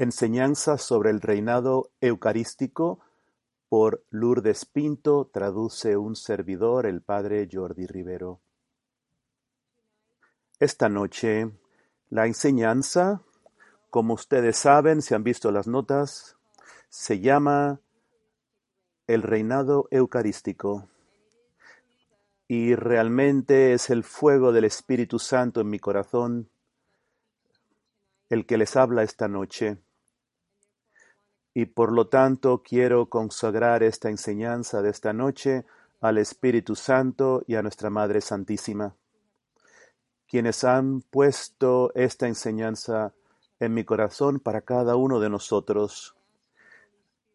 [0.00, 3.00] Enseñanza sobre el reinado eucarístico
[3.68, 8.40] por Lourdes Pinto, traduce un servidor, el padre Jordi Rivero.
[10.60, 11.50] Esta noche,
[12.10, 13.22] la enseñanza,
[13.90, 16.36] como ustedes saben, si han visto las notas,
[16.88, 17.80] se llama
[19.08, 20.88] el reinado eucarístico.
[22.46, 26.48] Y realmente es el fuego del Espíritu Santo en mi corazón
[28.28, 29.78] el que les habla esta noche.
[31.58, 35.64] Y por lo tanto quiero consagrar esta enseñanza de esta noche
[36.00, 38.94] al Espíritu Santo y a nuestra Madre Santísima,
[40.28, 43.12] quienes han puesto esta enseñanza
[43.58, 46.14] en mi corazón para cada uno de nosotros.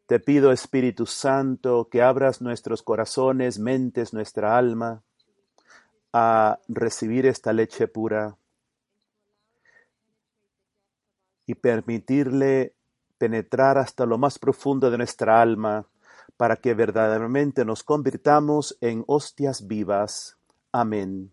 [0.06, 5.04] Te pido, Espíritu Santo, que abras nuestros corazones, mentes, nuestra alma
[6.14, 8.38] a recibir esta leche pura
[11.46, 12.74] y permitirle
[13.18, 15.88] penetrar hasta lo más profundo de nuestra alma
[16.38, 20.38] para que verdaderamente nos convirtamos en hostias vivas.
[20.72, 21.32] Amén.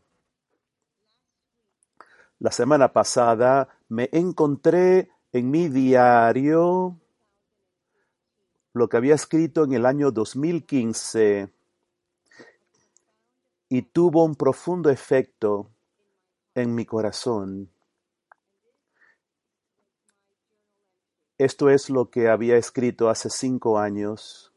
[2.38, 6.98] La semana pasada me encontré en mi diario
[8.72, 11.52] lo que había escrito en el año 2015
[13.68, 15.70] y tuvo un profundo efecto
[16.54, 17.70] en mi corazón.
[21.40, 24.52] Esto es lo que había escrito hace cinco años.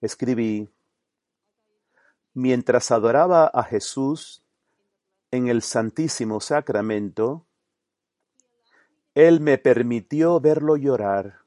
[0.00, 0.70] Escribí,
[2.32, 4.42] mientras adoraba a Jesús
[5.30, 7.44] en el Santísimo Sacramento,
[9.14, 11.42] Él me permitió verlo llorar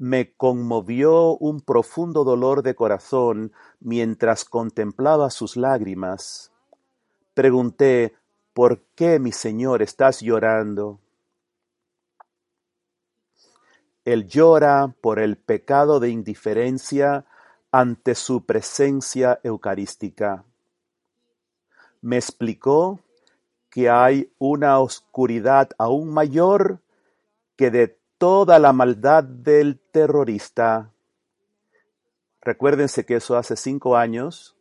[0.00, 6.52] me conmovió un profundo dolor de corazón mientras contemplaba sus lágrimas.
[7.34, 8.14] Pregunté,
[8.54, 11.00] ¿por qué, mi Señor, estás llorando?
[14.04, 17.26] Él llora por el pecado de indiferencia
[17.70, 20.44] ante su presencia eucarística.
[22.00, 23.00] Me explicó
[23.68, 26.80] que hay una oscuridad aún mayor
[27.56, 30.90] que de toda la maldad del terrorista.
[32.42, 34.56] Recuérdense que eso hace cinco años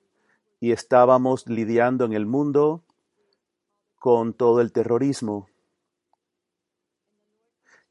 [0.60, 2.84] y estábamos lidiando en el mundo
[3.98, 5.48] con todo el terrorismo.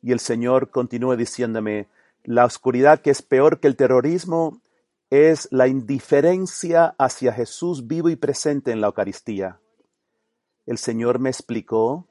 [0.02, 1.88] Y el Señor continúa diciéndome,
[2.24, 4.60] la oscuridad que es peor que el terrorismo
[5.10, 9.60] es la indiferencia hacia Jesús vivo y presente en la Eucaristía.
[10.66, 12.06] El Señor me explicó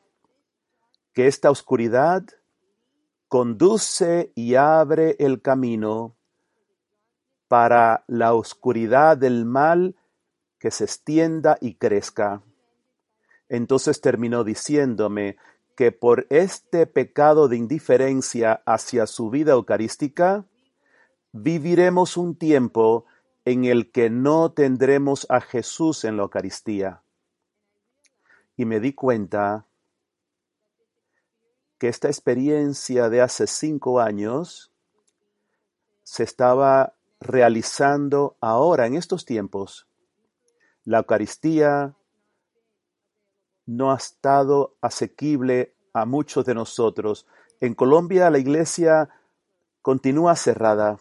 [1.13, 2.23] que esta oscuridad
[3.27, 6.15] conduce y abre el camino
[7.47, 9.95] para la oscuridad del mal
[10.59, 12.41] que se extienda y crezca.
[13.49, 15.37] Entonces terminó diciéndome
[15.77, 20.43] que por este pecado de indiferencia hacia su vida eucarística,
[21.31, 23.05] viviremos un tiempo
[23.45, 27.03] en el que no tendremos a Jesús en la Eucaristía.
[28.55, 29.67] Y me di cuenta
[31.77, 34.71] que esta experiencia de hace cinco años
[36.01, 39.87] se estaba realizando ahora, en estos tiempos.
[40.85, 41.93] La Eucaristía
[43.67, 47.28] no ha estado asequible a muchos de nosotros.
[47.59, 49.09] En Colombia la iglesia
[49.83, 51.00] continúa cerrada.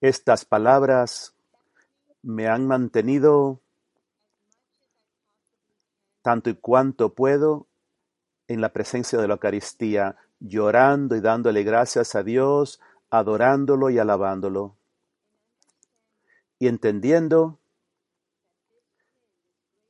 [0.00, 1.34] Estas palabras
[2.22, 3.60] me han mantenido
[6.22, 7.66] tanto y cuanto puedo
[8.48, 12.80] en la presencia de la Eucaristía, llorando y dándole gracias a Dios,
[13.10, 14.76] adorándolo y alabándolo.
[16.58, 17.58] Y entendiendo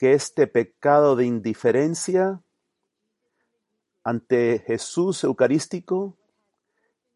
[0.05, 2.43] que este pecado de indiferencia
[4.03, 6.15] ante Jesús Eucarístico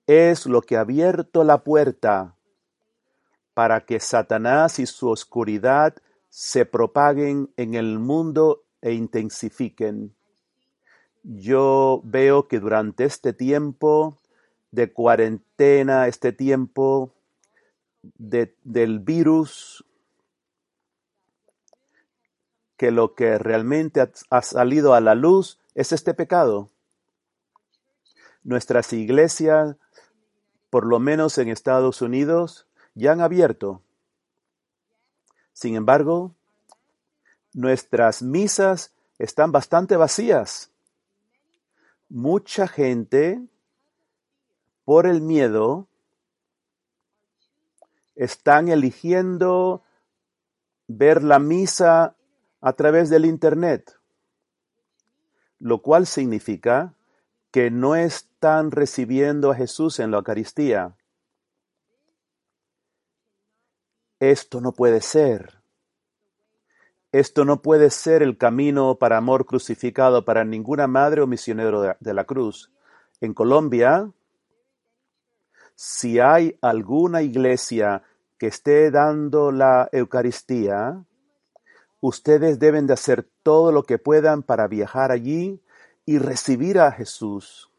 [0.06, 2.34] es lo que ha abierto la puerta
[3.52, 5.96] para que Satanás y su oscuridad
[6.30, 10.14] se propaguen en el mundo e intensifiquen.
[11.22, 14.18] Yo veo que durante este tiempo
[14.70, 17.12] de cuarentena, este tiempo
[18.16, 19.84] del virus,
[22.78, 26.70] que lo que realmente ha, salido a la luz es este pecado.
[28.42, 29.76] Nuestras iglesias,
[30.70, 33.82] por lo menos en Estados Unidos, ya han abierto.
[35.52, 36.34] Sin embargo,
[37.52, 40.70] nuestras misas están bastante vacías
[42.08, 43.40] mucha gente,
[44.84, 45.86] por el miedo,
[48.14, 49.82] están eligiendo
[50.86, 52.16] ver la misa
[52.60, 53.98] a través del Internet,
[55.58, 56.94] lo cual significa
[57.50, 60.96] que no están recibiendo a Jesús en la Eucaristía.
[64.20, 65.58] Esto no puede ser.
[67.10, 72.14] Esto no puede ser el camino para amor crucificado para ninguna madre o misionero de,
[72.14, 72.70] la cruz.
[73.20, 74.10] En Colombia,
[75.74, 78.02] si hay alguna iglesia
[78.36, 81.02] que esté dando la Eucaristía,
[82.00, 85.60] ustedes deben de hacer todo lo que puedan para viajar allí
[86.04, 87.70] y recibir a Jesús.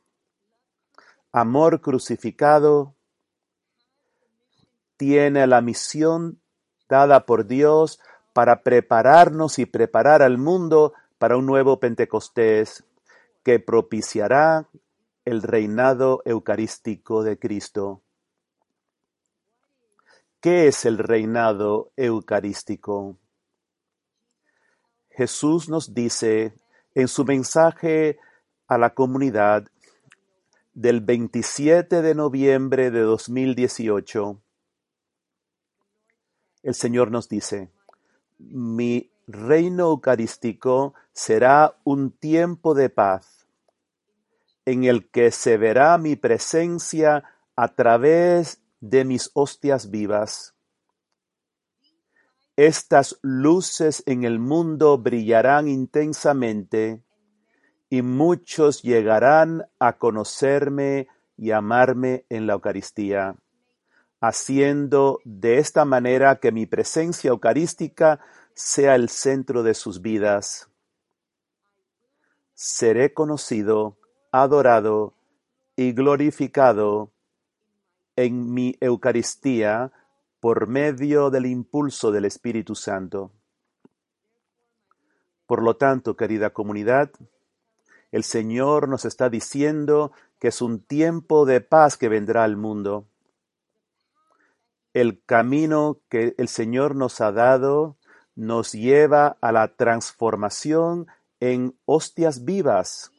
[1.32, 2.96] Amor crucificado
[4.98, 6.40] tiene la misión
[6.90, 8.00] dada por Dios
[8.34, 12.84] para prepararnos y preparar al mundo para un nuevo Pentecostés
[13.44, 14.68] que propiciará
[15.26, 18.02] el reinado eucarístico de Cristo.
[20.42, 23.18] ¿Qué es el reinado eucarístico?
[25.20, 26.54] Jesús nos dice
[26.96, 28.20] en su mensaje
[28.70, 29.68] a la comunidad
[30.74, 34.42] del 27 de noviembre de 2018,
[36.64, 37.70] el Señor nos dice,
[38.38, 43.46] mi reino eucarístico será un tiempo de paz,
[44.64, 47.26] en el que se verá mi presencia
[47.58, 50.56] a través de mis hostias vivas.
[52.62, 57.02] Estas luces en el mundo brillarán intensamente
[57.90, 61.08] y muchos llegarán a conocerme
[61.38, 63.38] y amarme en la Eucaristía
[64.20, 68.20] haciendo de esta manera que mi presencia eucarística
[68.54, 70.70] sea el centro de sus vidas.
[72.56, 73.96] Seré conocido,
[74.34, 75.14] adorado
[75.78, 77.14] y glorificado
[78.18, 79.94] en mi Eucaristía
[80.40, 83.32] por medio del impulso del Espíritu Santo.
[85.46, 87.12] Por lo tanto, querida comunidad,
[88.12, 93.08] el Señor nos está diciendo que es un tiempo de paz que vendrá al mundo
[94.94, 97.98] el camino que el Señor nos ha dado
[98.36, 101.08] nos lleva a la transformación
[101.40, 103.12] en hostias vivas.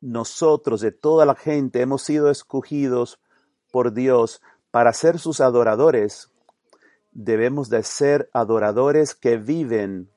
[0.00, 3.18] Nosotros, de toda la gente, hemos sido escogidos
[3.70, 6.30] por Dios para ser sus adoradores.
[7.12, 10.10] Debemos de ser adoradores que viven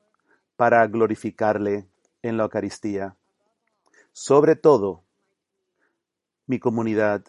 [0.56, 1.88] para glorificarle
[2.22, 3.16] en la Eucaristía.
[4.12, 5.02] Sobre todo,
[6.46, 7.24] mi comunidad,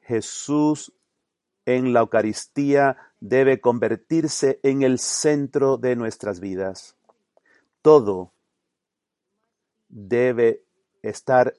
[0.00, 0.92] Jesús
[1.66, 6.96] en la Eucaristía debe convertirse en el centro de nuestras vidas.
[7.82, 8.32] Todo
[9.88, 10.62] debe
[11.02, 11.54] estar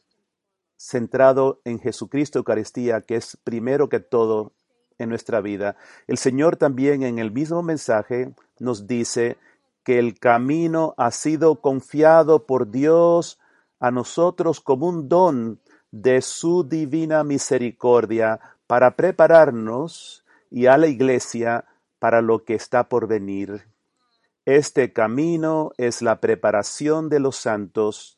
[0.86, 4.54] centrado en Jesucristo Eucaristía, que es primero que todo
[4.98, 5.76] en nuestra vida.
[6.08, 9.38] El Señor también en el mismo mensaje nos dice
[9.84, 13.40] que el camino ha sido confiado por Dios
[13.80, 15.60] a nosotros como un don
[15.92, 21.66] de su divina misericordia para prepararnos y a la iglesia
[22.00, 23.68] para lo que está por venir.
[24.46, 28.15] Este camino es la preparación de los santos,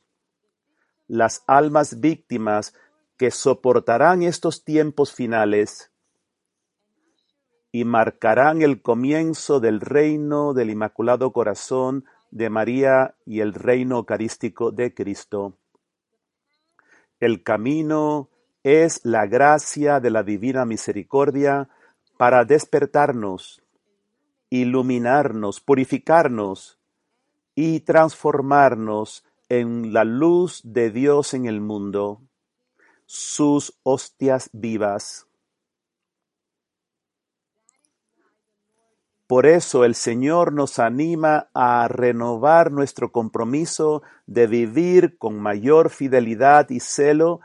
[1.07, 2.73] las almas víctimas
[3.17, 5.91] que soportarán estos tiempos finales
[7.71, 14.71] y marcarán el comienzo del reino del Inmaculado Corazón de María y el reino eucarístico
[14.71, 15.57] de Cristo.
[17.19, 18.29] El camino
[18.63, 21.69] es la gracia de la divina misericordia
[22.17, 23.61] para despertarnos,
[24.49, 26.79] iluminarnos, purificarnos
[27.55, 32.21] y transformarnos en la luz de Dios en el mundo,
[33.05, 35.27] sus hostias vivas.
[39.27, 46.69] Por eso el Señor nos anima a renovar nuestro compromiso de vivir con mayor fidelidad
[46.69, 47.41] y celo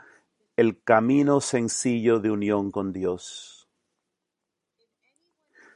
[0.55, 3.67] el camino sencillo de unión con Dios.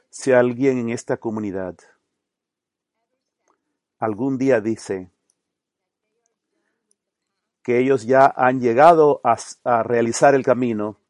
[0.10, 1.76] Si alguien en esta comunidad
[4.00, 5.12] algún día dice
[7.68, 11.02] que ellos ya han llegado a, realizar el camino,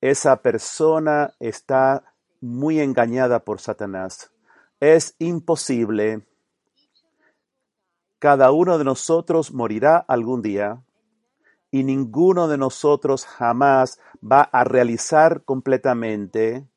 [0.00, 4.30] esa persona está muy engañada por Satanás.
[4.78, 6.24] Es imposible.
[8.20, 10.80] Cada uno de nosotros morirá algún día
[11.72, 16.68] y ninguno de nosotros jamás va a realizar completamente,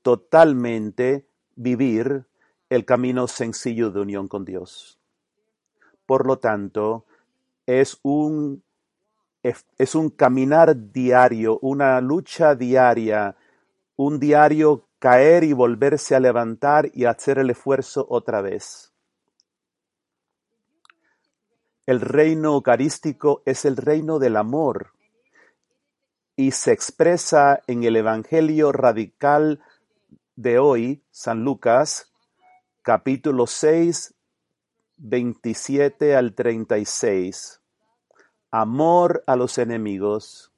[0.00, 1.26] totalmente,
[1.56, 2.24] vivir
[2.70, 4.98] el camino sencillo de unión con Dios.
[6.06, 7.04] Por lo tanto,
[7.66, 8.62] es un,
[9.42, 13.36] es un caminar diario, una lucha diaria,
[13.96, 18.92] un diario caer y volverse a levantar y hacer el esfuerzo otra vez.
[21.86, 24.92] El reino eucarístico es el reino del amor
[26.36, 29.60] y se expresa en el Evangelio radical
[30.36, 32.12] de hoy, San Lucas,
[32.82, 34.14] capítulo 6,
[35.04, 37.60] 27 al 36.
[38.52, 40.52] Amor a los enemigos.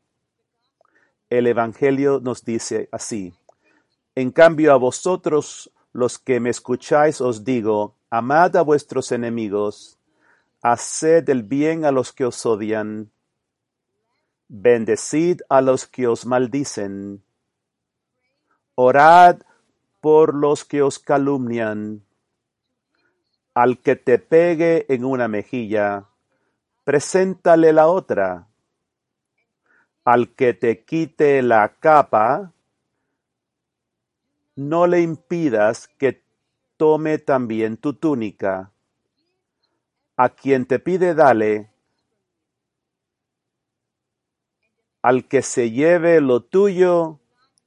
[1.30, 3.32] El Evangelio nos dice así.
[4.14, 9.98] En cambio a vosotros los que me escucháis os digo, amad a vuestros enemigos,
[10.60, 13.10] haced el bien a los que os odian,
[14.48, 17.22] bendecid a los que os maldicen,
[18.74, 19.38] orad
[20.02, 22.02] por los que os calumnian.
[23.54, 26.08] Al que te pegue en una mejilla,
[26.82, 28.48] preséntale la otra.
[30.04, 32.52] Al que te quite la capa,
[34.56, 36.24] no le impidas que
[36.76, 38.72] tome también tu túnica.
[40.16, 41.70] A quien te pide, dale.
[45.00, 47.20] Al que se lleve lo tuyo,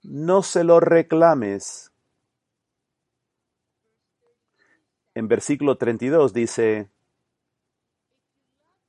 [0.04, 1.92] no se lo reclames.
[5.18, 6.92] En versículo 32 dice,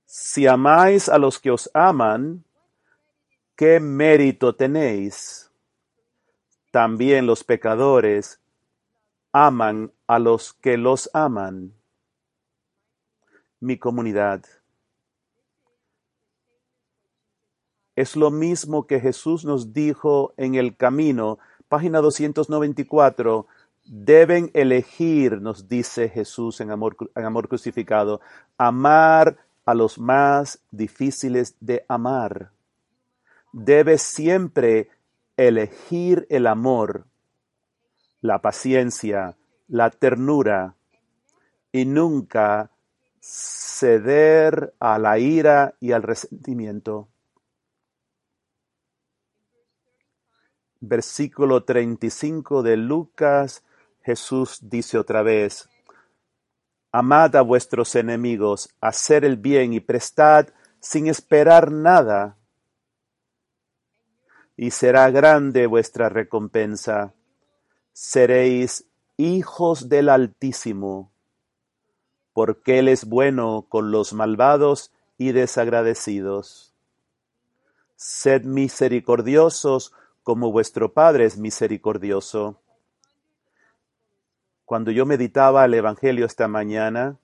[0.05, 2.45] Si amáis a los que os aman,
[3.57, 5.51] ¿qué mérito tenéis?
[6.71, 8.43] También los pecadores
[9.33, 11.73] aman a los que los aman.
[13.59, 14.45] Mi comunidad.
[17.97, 21.39] Es lo mismo que Jesús nos dijo en el camino,
[21.71, 23.47] página 294.
[23.91, 28.21] Deben elegir, nos dice Jesús en amor, en amor crucificado,
[28.59, 32.53] amar a los más difíciles de amar.
[33.53, 34.91] Debe siempre
[35.39, 37.07] elegir el amor,
[38.21, 39.37] la paciencia,
[39.69, 40.75] la ternura
[41.73, 42.71] y nunca
[43.21, 47.09] ceder a la ira y al resentimiento.
[50.81, 53.65] Versículo 35 de Lucas,
[54.09, 55.69] Jesús dice otra vez,
[56.93, 60.47] Amad a vuestros enemigos, hacer el bien y prestad
[60.81, 62.39] sin esperar nada,
[64.57, 67.13] y será grande vuestra recompensa.
[67.93, 68.87] Seréis
[69.19, 71.13] hijos del Altísimo,
[72.33, 76.73] porque Él es bueno con los malvados y desagradecidos.
[77.97, 82.63] Sed misericordiosos como vuestro Padre es misericordioso.
[84.69, 87.17] Cuando yo meditaba el Evangelio esta mañana,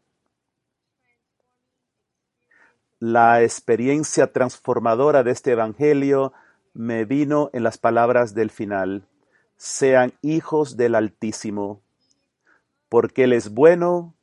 [2.98, 6.32] la experiencia transformadora de este Evangelio
[6.72, 9.06] me vino en las palabras del final,
[9.58, 11.82] sean hijos del Altísimo,
[12.88, 14.14] porque Él es bueno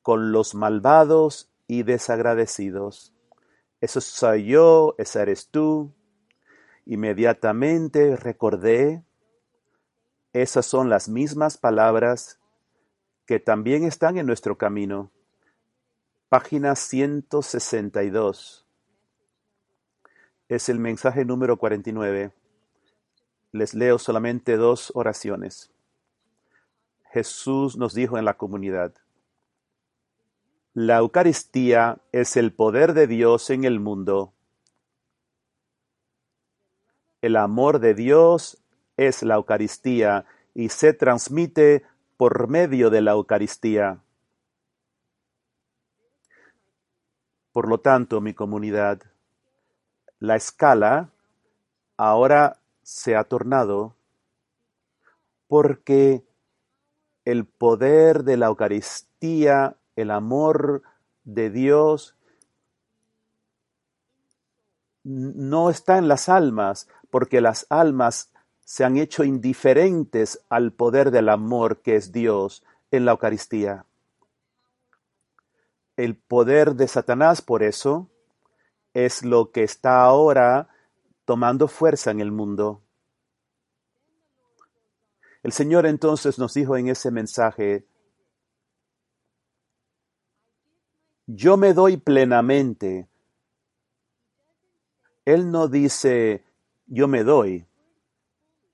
[0.00, 3.12] con los malvados y desagradecidos.
[3.82, 5.92] Eso soy yo, esa eres tú.
[6.86, 9.02] Inmediatamente recordé,
[10.32, 12.38] esas son las mismas palabras
[13.26, 15.10] que también están en nuestro camino.
[16.28, 18.66] Página 162
[20.50, 22.32] es el mensaje número 49.
[23.52, 25.70] Les leo solamente dos oraciones.
[27.12, 28.94] Jesús nos dijo en la comunidad,
[30.74, 34.32] la Eucaristía es el poder de Dios en el mundo.
[37.22, 38.59] El amor de Dios
[39.00, 41.84] es la Eucaristía y se transmite
[42.18, 44.02] por medio de la Eucaristía.
[47.52, 49.00] Por lo tanto, mi comunidad,
[50.18, 51.08] la escala
[51.96, 53.96] ahora se ha tornado
[55.48, 56.22] porque
[57.24, 60.82] el poder de la Eucaristía, el amor
[61.24, 62.16] de Dios,
[65.04, 68.30] no está en las almas, porque las almas
[68.70, 72.62] se han hecho indiferentes al poder del amor que es Dios
[72.92, 73.84] en la Eucaristía.
[75.96, 78.08] El poder de Satanás, por eso,
[78.94, 80.68] es lo que está ahora
[81.24, 82.80] tomando fuerza en el mundo.
[85.42, 87.88] El Señor entonces nos dijo en ese mensaje,
[91.26, 93.08] yo me doy plenamente.
[95.24, 96.44] Él no dice,
[96.86, 97.66] yo me doy.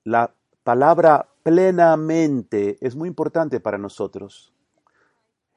[0.07, 0.33] La
[0.63, 4.53] palabra plenamente es muy importante para nosotros.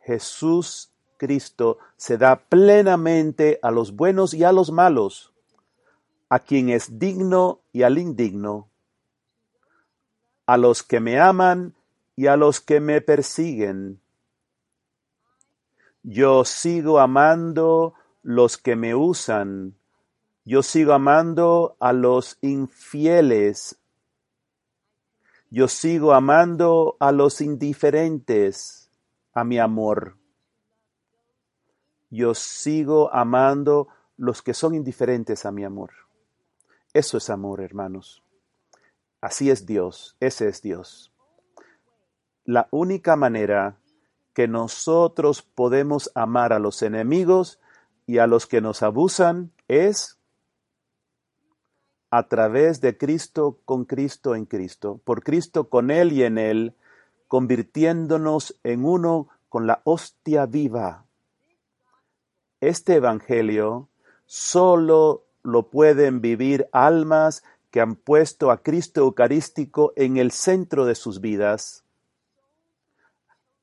[0.01, 5.33] Jesús Cristo se da plenamente a los buenos y a los malos,
[6.29, 8.69] a quien es digno y al indigno,
[10.47, 11.77] a los que me aman
[12.17, 14.01] y a los que me persiguen.
[16.03, 19.77] Yo sigo amando los que me usan.
[20.45, 23.80] Yo sigo amando a los infieles.
[25.53, 28.89] Yo sigo amando a los indiferentes
[29.35, 30.17] a mi amor.
[32.09, 35.91] Yo sigo amando los que son indiferentes a mi amor.
[36.93, 38.23] Eso es amor, hermanos.
[39.21, 41.13] Así es Dios, ese es Dios.
[42.45, 43.77] La única manera
[44.35, 47.59] que nosotros podemos amar a los enemigos
[48.07, 50.20] y a los que nos abusan es
[52.11, 56.75] a través de Cristo, con Cristo, en Cristo, por Cristo, con Él y en Él,
[57.29, 61.05] convirtiéndonos en uno con la hostia viva.
[62.61, 63.89] Este Evangelio
[64.27, 70.97] solo lo pueden vivir almas que han puesto a Cristo Eucarístico en el centro de
[70.97, 71.85] sus vidas,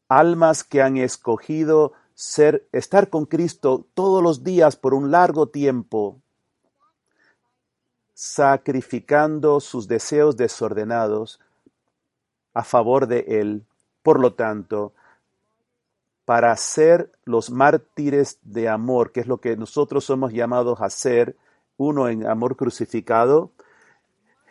[0.07, 6.21] almas que han escogido ser, estar con Cristo todos los días por un largo tiempo,
[8.19, 11.39] sacrificando sus deseos desordenados
[12.55, 13.67] a favor de Él.
[14.01, 14.93] Por lo tanto,
[16.25, 21.37] para ser los mártires de amor, que es lo que nosotros somos llamados a ser,
[21.77, 23.51] uno en amor crucificado,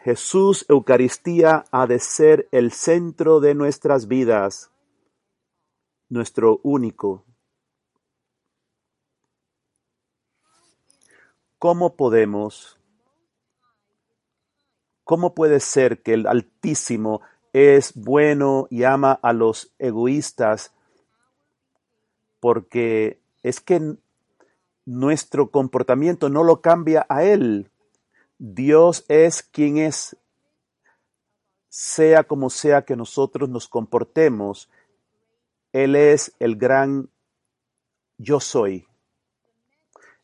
[0.05, 4.71] Jesús Eucaristía ha de ser el centro de nuestras vidas,
[6.09, 7.25] nuestro único.
[11.59, 12.76] ¿Cómo podemos
[15.07, 17.21] ¿Cómo puede ser que el Altísimo
[17.53, 20.75] es bueno y ama a los egoístas?
[22.41, 23.95] Porque es que
[24.85, 27.71] nuestro comportamiento no lo cambia a Él.
[28.39, 30.17] Dios es quien es,
[31.69, 34.69] sea como sea que nosotros nos comportemos.
[35.73, 37.11] Él es el gran
[38.19, 38.89] yo soy.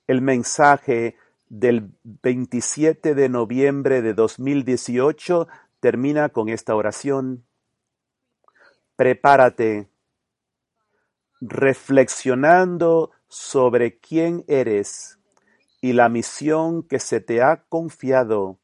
[0.08, 1.14] El mensaje
[1.52, 5.48] del 27 de noviembre de 2018
[5.80, 7.44] termina con esta oración.
[8.96, 9.90] Prepárate,
[11.42, 15.18] reflexionando sobre quién eres
[15.82, 18.58] y la misión que se te ha confiado.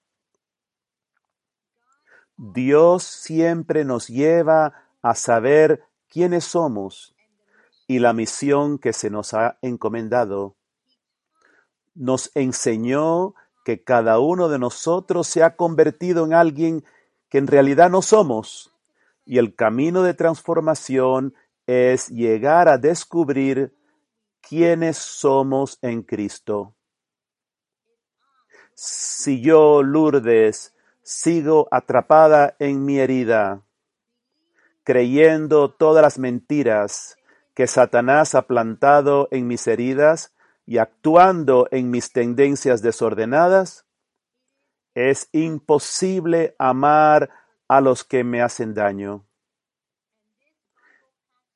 [2.38, 7.14] Dios siempre nos lleva a saber quiénes somos
[7.86, 10.57] y la misión que se nos ha encomendado
[11.98, 13.34] nos enseñó
[13.64, 16.84] que cada uno de nosotros se ha convertido en alguien
[17.28, 18.74] que en realidad no somos.
[19.26, 21.34] Y el camino de transformación
[21.66, 23.74] es llegar a descubrir
[24.40, 26.74] quiénes somos en Cristo.
[28.74, 33.62] Si yo, Lourdes, sigo atrapada en mi herida,
[34.84, 37.16] creyendo todas las mentiras
[37.54, 40.32] que Satanás ha plantado en mis heridas,
[40.68, 43.86] y actuando en mis tendencias desordenadas,
[44.94, 47.30] es imposible amar
[47.68, 49.24] a los que me hacen daño.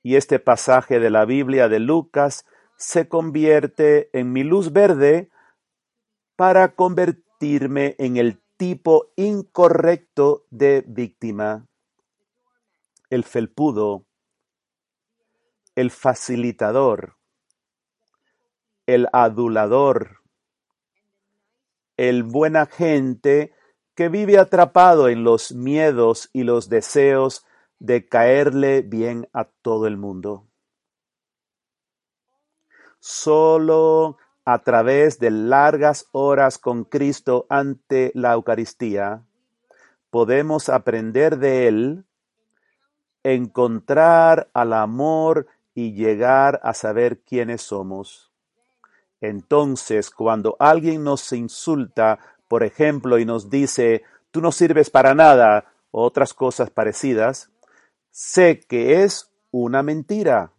[0.03, 2.47] Y este pasaje de la Biblia de Lucas
[2.79, 5.31] se convierte en mi luz verde
[6.35, 11.69] para convertirme en el tipo incorrecto de víctima,
[13.11, 14.07] el felpudo,
[15.75, 17.19] el facilitador,
[18.95, 20.21] el adulador,
[21.97, 23.55] el buena gente
[23.95, 27.45] que vive atrapado en los miedos y los deseos
[27.79, 30.47] de caerle bien a todo el mundo.
[33.01, 39.25] Solo a través de largas horas con Cristo ante la Eucaristía
[40.11, 42.05] podemos aprender de Él,
[43.23, 48.32] encontrar al amor y llegar a saber quiénes somos.
[49.23, 55.73] Entonces, cuando alguien nos insulta, por ejemplo, y nos dice, tú no sirves para nada,
[55.93, 57.49] o otras cosas parecidas,
[58.11, 60.53] sé que es una mentira.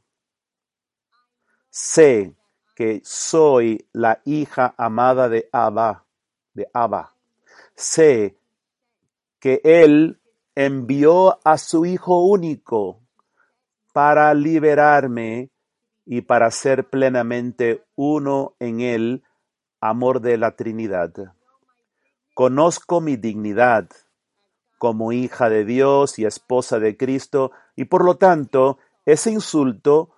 [1.70, 2.36] Sé
[2.74, 6.06] que soy la hija amada de Abba,
[6.54, 6.70] de.
[7.76, 8.38] Sé
[9.40, 10.22] que Él
[10.56, 13.02] envió a su Hijo único
[13.92, 15.53] para liberarme
[16.06, 19.24] y para ser plenamente uno en el
[19.80, 21.14] amor de la Trinidad.
[22.34, 23.90] Conozco mi dignidad
[24.78, 30.10] como hija de Dios y esposa de Cristo y por lo tanto ese insulto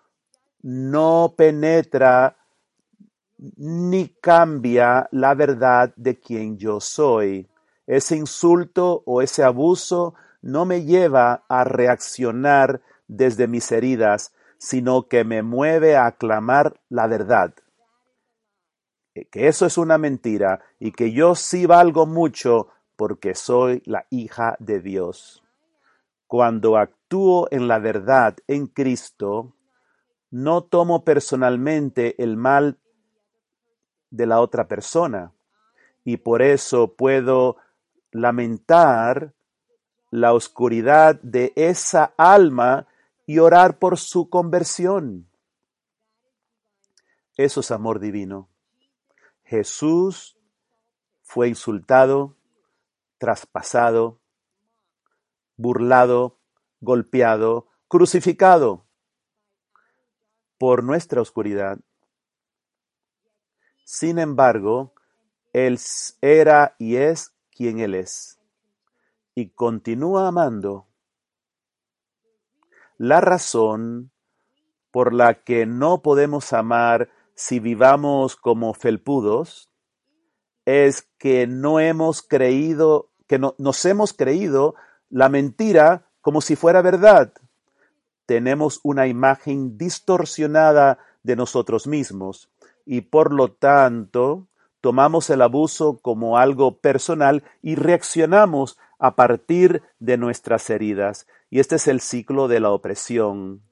[0.62, 2.38] no penetra
[3.38, 7.48] ni cambia la verdad de quien yo soy.
[7.86, 14.34] Ese insulto o ese abuso no me lleva a reaccionar desde mis heridas,
[14.65, 17.54] sino que me mueve a aclamar la verdad.
[19.32, 24.58] que eso es una mentira y que yo sí valgo mucho porque soy la hija
[24.60, 25.43] de Dios.
[26.28, 29.54] Cuando actúo en la verdad en Cristo,
[30.32, 32.80] no tomo personalmente el mal
[34.10, 35.32] de la otra persona
[36.04, 37.58] y por eso puedo
[38.12, 39.34] lamentar
[40.10, 42.88] la oscuridad de esa alma
[43.25, 45.29] y orar por su conversión.
[47.38, 48.49] Eso es amor divino.
[49.43, 50.38] Jesús
[51.21, 52.35] fue insultado,
[53.17, 54.19] traspasado,
[55.57, 56.39] burlado,
[56.79, 58.85] golpeado, crucificado
[60.57, 61.79] por nuestra oscuridad.
[63.83, 64.93] Sin embargo,
[65.53, 65.79] Él
[66.21, 68.39] era y es quien Él es,
[69.33, 70.88] y continúa amando.
[72.97, 74.12] La razón
[74.91, 79.69] por la que no podemos amar si vivamos como felpudos
[80.63, 84.75] es que no hemos creído, que no, nos hemos creído
[85.10, 87.34] la mentira como si fuera verdad.
[88.25, 92.49] Tenemos una imagen distorsionada de nosotros mismos
[92.86, 94.47] y por lo tanto
[94.79, 101.27] tomamos el abuso como algo personal y reaccionamos a partir de nuestras heridas.
[101.49, 103.63] Y este es el ciclo de la opresión,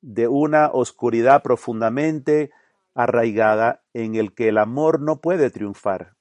[0.00, 2.50] de una oscuridad profundamente
[2.94, 6.16] arraigada en el que el amor no puede triunfar.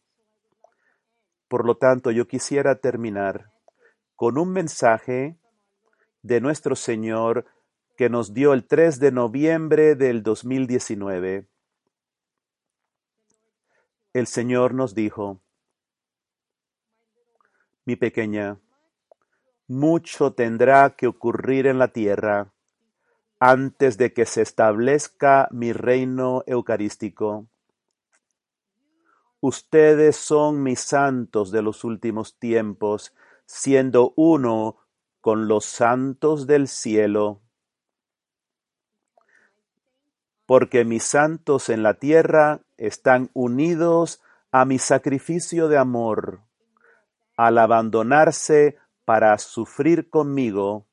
[1.47, 3.51] Por lo tanto, yo quisiera terminar
[4.15, 5.37] con un mensaje
[6.21, 7.45] de nuestro Señor
[7.95, 11.47] que nos dio el 3 de noviembre del 2019.
[14.13, 15.41] El Señor nos dijo,
[17.85, 18.59] mi pequeña,
[19.67, 22.51] mucho tendrá que ocurrir en la tierra
[23.39, 27.47] antes de que se establezca mi reino eucarístico.
[29.39, 33.13] Ustedes son mis santos de los últimos tiempos,
[33.45, 34.77] siendo uno
[35.21, 37.41] con los santos del cielo.
[40.47, 44.21] Porque mis santos en la tierra están unidos
[44.51, 46.44] a mi sacrificio de amor,
[47.37, 50.85] al abandonarse para sufrir conmigo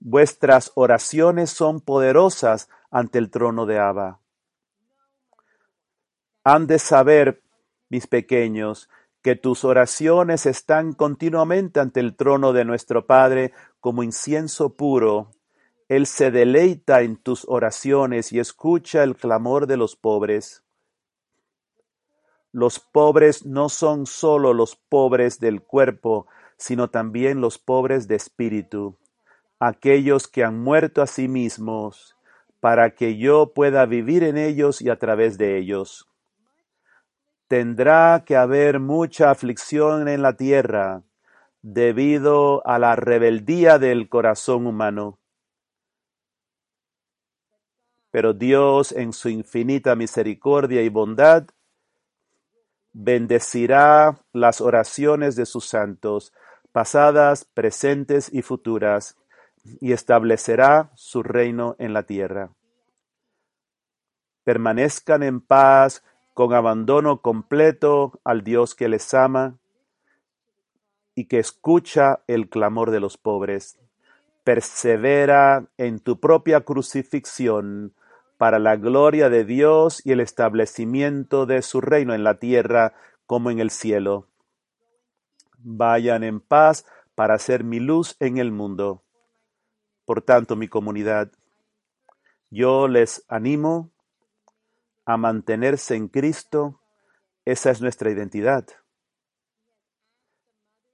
[0.00, 4.20] Vuestras oraciones son poderosas ante el trono de Abba.
[6.44, 7.42] Han de saber,
[7.88, 8.88] mis pequeños,
[9.22, 15.32] que tus oraciones están continuamente ante el trono de nuestro Padre como incienso puro.
[15.88, 20.62] Él se deleita en tus oraciones y escucha el clamor de los pobres.
[22.52, 28.96] Los pobres no son sólo los pobres del cuerpo, sino también los pobres de espíritu
[29.58, 32.16] aquellos que han muerto a sí mismos,
[32.60, 36.08] para que yo pueda vivir en ellos y a través de ellos.
[37.48, 41.02] Tendrá que haber mucha aflicción en la tierra
[41.62, 45.18] debido a la rebeldía del corazón humano.
[48.10, 51.44] Pero Dios, en su infinita misericordia y bondad,
[53.00, 56.32] bendecirá las oraciones de sus santos,
[56.72, 59.16] pasadas, presentes y futuras,
[59.80, 62.50] y establecerá su reino en la tierra.
[64.42, 66.02] Permanezcan en paz
[66.34, 69.58] con abandono completo al Dios que les ama
[71.14, 73.78] y que escucha el clamor de los pobres.
[74.42, 77.94] Persevera en tu propia crucifixión
[78.38, 82.94] para la gloria de Dios y el establecimiento de su reino en la tierra
[83.26, 84.28] como en el cielo.
[85.58, 89.02] Vayan en paz para ser mi luz en el mundo.
[90.04, 91.32] Por tanto, mi comunidad,
[92.48, 93.90] yo les animo
[95.04, 96.80] a mantenerse en Cristo.
[97.44, 98.66] Esa es nuestra identidad.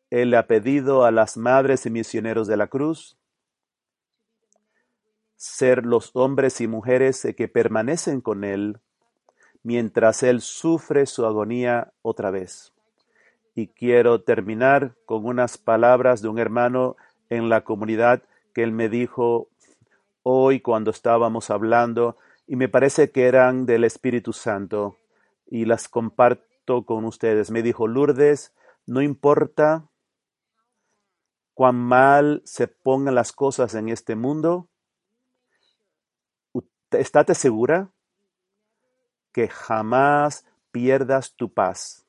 [0.08, 3.18] Él ha pedido a las madres y misioneros de la cruz
[5.44, 8.80] ser los hombres y mujeres que permanecen con Él
[9.62, 12.72] mientras Él sufre su agonía otra vez.
[13.54, 16.96] Y quiero terminar con unas palabras de un hermano
[17.28, 18.22] en la comunidad
[18.54, 19.48] que él me dijo
[20.22, 24.96] hoy cuando estábamos hablando y me parece que eran del Espíritu Santo
[25.46, 27.50] y las comparto con ustedes.
[27.50, 28.54] Me dijo, Lourdes,
[28.86, 29.88] no importa
[31.52, 34.68] cuán mal se pongan las cosas en este mundo,
[36.94, 37.90] estate segura
[39.32, 42.06] que jamás pierdas tu paz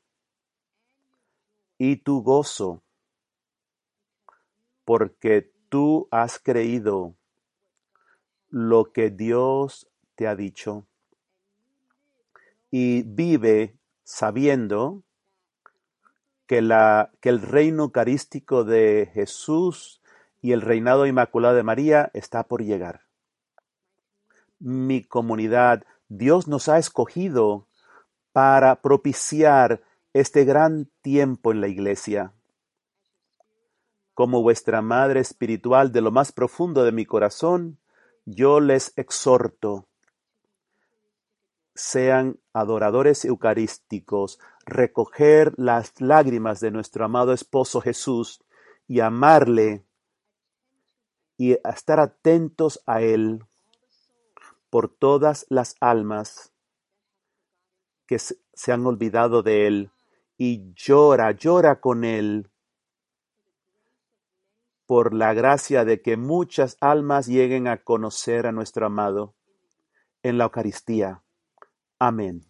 [1.78, 2.82] y tu gozo,
[4.86, 7.16] porque tú has creído
[8.50, 10.86] lo que Dios te ha dicho.
[12.78, 15.02] y vive sabiendo
[16.46, 20.02] que, la, que el reino eucarístico de Jesús
[20.42, 23.05] y el reinado inmaculado de María está por llegar.
[24.60, 27.68] Mi comunidad, Dios nos ha escogido
[28.32, 29.82] para propiciar
[30.14, 32.34] este gran tiempo en la iglesia.
[34.14, 37.80] Como vuestra madre espiritual de lo más profundo de mi corazón,
[38.26, 39.88] yo les exhorto,
[41.76, 48.42] sean adoradores eucarísticos, recoger las lágrimas de nuestro amado esposo Jesús
[48.88, 49.86] y amarle
[51.38, 53.44] y estar atentos a Él
[54.76, 56.52] por todas las almas
[58.08, 59.92] que se han olvidado de Él
[60.38, 62.52] y llora, llora con Él
[64.86, 69.34] por la gracia de que muchas almas lleguen a conocer a nuestro amado
[70.24, 71.24] en la Eucaristía.
[71.98, 72.46] Amén.